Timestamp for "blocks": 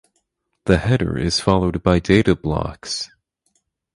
2.35-3.11